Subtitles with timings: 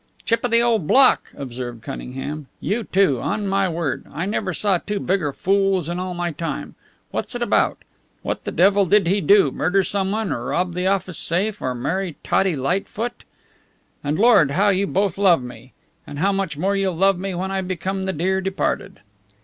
[0.25, 2.47] "Chip of the old block!" observed Cunningham.
[2.59, 3.21] "You two!
[3.21, 6.73] On my word, I never saw two bigger fools in all my time!
[7.11, 7.77] What's it about?
[8.23, 12.55] What the devil did he do murder someone, rob the office safe, or marry Tottie
[12.55, 13.25] Lightfoot?
[14.03, 15.71] And Lord, how you both love me!
[16.07, 19.01] And how much more you'll love me when I become the dear departed!"